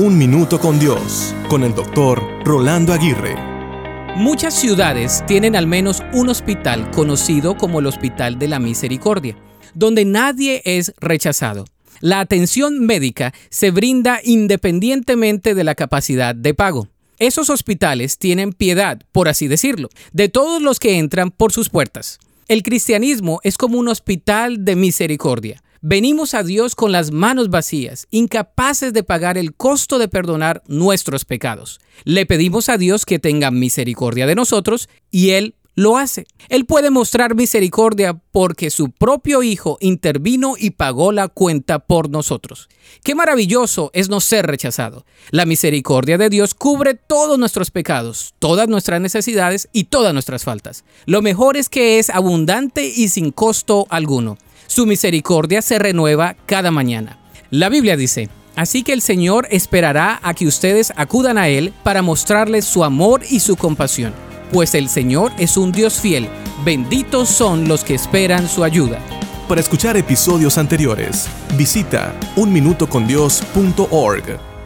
[0.00, 3.34] Un Minuto con Dios, con el doctor Rolando Aguirre.
[4.14, 9.36] Muchas ciudades tienen al menos un hospital conocido como el Hospital de la Misericordia,
[9.74, 11.64] donde nadie es rechazado.
[11.98, 16.86] La atención médica se brinda independientemente de la capacidad de pago.
[17.18, 22.20] Esos hospitales tienen piedad, por así decirlo, de todos los que entran por sus puertas.
[22.46, 25.60] El cristianismo es como un hospital de misericordia.
[25.80, 31.24] Venimos a Dios con las manos vacías, incapaces de pagar el costo de perdonar nuestros
[31.24, 31.78] pecados.
[32.02, 36.26] Le pedimos a Dios que tenga misericordia de nosotros y Él lo hace.
[36.48, 42.68] Él puede mostrar misericordia porque su propio Hijo intervino y pagó la cuenta por nosotros.
[43.04, 45.06] Qué maravilloso es no ser rechazado.
[45.30, 50.82] La misericordia de Dios cubre todos nuestros pecados, todas nuestras necesidades y todas nuestras faltas.
[51.06, 54.36] Lo mejor es que es abundante y sin costo alguno.
[54.68, 57.16] Su misericordia se renueva cada mañana.
[57.50, 62.02] La Biblia dice, Así que el Señor esperará a que ustedes acudan a Él para
[62.02, 64.12] mostrarles su amor y su compasión,
[64.52, 66.28] pues el Señor es un Dios fiel.
[66.66, 68.98] Benditos son los que esperan su ayuda.
[69.48, 74.57] Para escuchar episodios anteriores, visita unminutocondios.org.